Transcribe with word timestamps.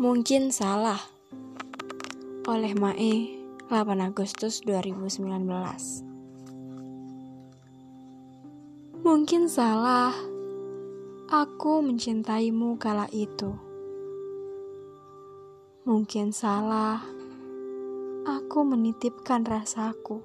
Mungkin 0.00 0.48
salah. 0.48 0.96
Oleh 2.48 2.72
Mae, 2.72 3.36
8 3.68 4.00
Agustus 4.00 4.64
2019. 4.64 5.28
Mungkin 9.04 9.44
salah. 9.52 10.16
Aku 11.28 11.84
mencintaimu 11.84 12.80
kala 12.80 13.12
itu. 13.12 13.52
Mungkin 15.84 16.32
salah. 16.32 17.04
Aku 18.24 18.64
menitipkan 18.64 19.44
rasaku. 19.44 20.24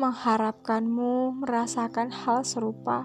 Mengharapkanmu 0.00 1.44
merasakan 1.44 2.08
hal 2.08 2.40
serupa. 2.40 3.04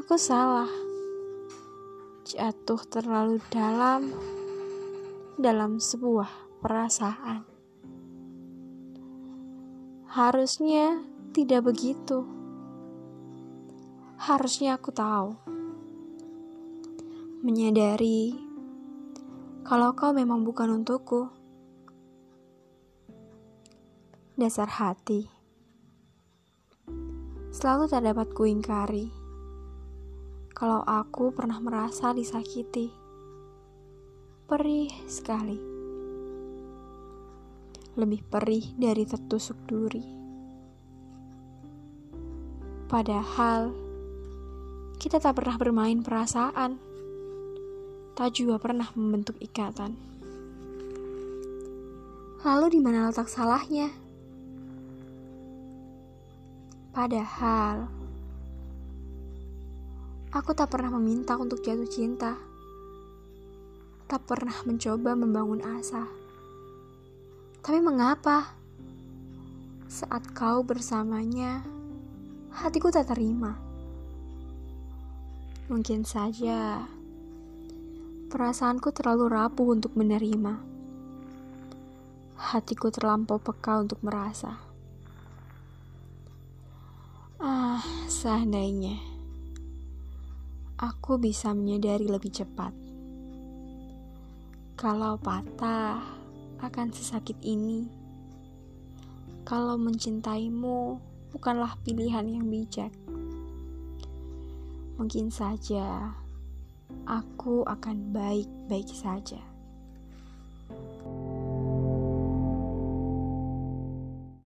Aku 0.00 0.16
salah 0.16 0.83
jatuh 2.34 2.82
terlalu 2.90 3.38
dalam 3.46 4.10
dalam 5.38 5.78
sebuah 5.78 6.58
perasaan. 6.58 7.46
Harusnya 10.10 10.98
tidak 11.30 11.70
begitu. 11.70 12.26
Harusnya 14.18 14.74
aku 14.74 14.90
tahu, 14.90 15.38
menyadari 17.46 18.34
kalau 19.62 19.94
kau 19.94 20.10
memang 20.10 20.42
bukan 20.42 20.82
untukku. 20.82 21.30
Dasar 24.34 24.66
hati 24.66 25.30
selalu 27.54 27.86
tak 27.86 28.02
dapat 28.02 28.34
kuingkari 28.34 29.23
kalau 30.54 30.86
aku 30.86 31.34
pernah 31.34 31.58
merasa 31.58 32.14
disakiti. 32.14 32.86
Perih 34.46 34.86
sekali. 35.10 35.58
Lebih 37.98 38.22
perih 38.30 38.62
dari 38.78 39.02
tertusuk 39.02 39.58
duri. 39.66 40.06
Padahal 42.86 43.74
kita 45.02 45.18
tak 45.18 45.42
pernah 45.42 45.58
bermain 45.58 45.98
perasaan. 46.06 46.78
Tak 48.14 48.30
juga 48.30 48.62
pernah 48.62 48.86
membentuk 48.94 49.34
ikatan. 49.42 49.98
Lalu 52.46 52.78
di 52.78 52.80
mana 52.84 53.10
letak 53.10 53.26
salahnya? 53.26 53.90
Padahal 56.94 58.03
Aku 60.34 60.50
tak 60.50 60.74
pernah 60.74 60.98
meminta 60.98 61.38
untuk 61.38 61.62
jatuh 61.62 61.86
cinta. 61.86 62.34
Tak 64.10 64.26
pernah 64.26 64.66
mencoba 64.66 65.14
membangun 65.14 65.62
asa. 65.62 66.10
Tapi 67.62 67.78
mengapa? 67.78 68.50
Saat 69.86 70.34
kau 70.34 70.66
bersamanya, 70.66 71.62
hatiku 72.50 72.90
tak 72.90 73.14
terima. 73.14 73.54
Mungkin 75.70 76.02
saja 76.02 76.82
perasaanku 78.26 78.90
terlalu 78.90 79.30
rapuh 79.30 79.70
untuk 79.70 79.94
menerima. 79.94 80.58
Hatiku 82.34 82.90
terlampau 82.90 83.38
peka 83.38 83.86
untuk 83.86 84.02
merasa. 84.02 84.58
Ah, 87.38 87.78
seandainya 88.10 89.13
aku 90.84 91.16
bisa 91.16 91.56
menyadari 91.56 92.04
lebih 92.04 92.28
cepat. 92.28 92.76
Kalau 94.76 95.16
patah 95.16 96.04
akan 96.60 96.92
sesakit 96.92 97.40
ini, 97.40 97.88
kalau 99.48 99.80
mencintaimu 99.80 101.00
bukanlah 101.32 101.72
pilihan 101.80 102.28
yang 102.28 102.44
bijak, 102.52 102.92
mungkin 105.00 105.32
saja 105.32 106.12
aku 107.08 107.64
akan 107.64 108.12
baik-baik 108.12 108.92
saja. 108.92 109.53